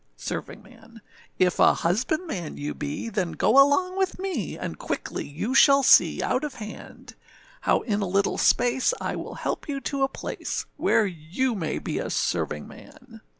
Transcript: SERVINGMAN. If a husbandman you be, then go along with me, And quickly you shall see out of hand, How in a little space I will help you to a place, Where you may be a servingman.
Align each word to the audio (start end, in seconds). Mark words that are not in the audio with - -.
SERVINGMAN. 0.17 1.03
If 1.37 1.59
a 1.59 1.75
husbandman 1.75 2.57
you 2.57 2.73
be, 2.73 3.07
then 3.07 3.33
go 3.33 3.61
along 3.63 3.99
with 3.99 4.17
me, 4.17 4.57
And 4.57 4.79
quickly 4.79 5.23
you 5.27 5.53
shall 5.53 5.83
see 5.83 6.23
out 6.23 6.43
of 6.43 6.55
hand, 6.55 7.13
How 7.61 7.81
in 7.81 8.01
a 8.01 8.07
little 8.07 8.39
space 8.39 8.95
I 8.99 9.15
will 9.15 9.35
help 9.35 9.69
you 9.69 9.79
to 9.81 10.01
a 10.01 10.07
place, 10.09 10.65
Where 10.75 11.05
you 11.05 11.53
may 11.53 11.77
be 11.77 11.99
a 11.99 12.09
servingman. 12.09 13.21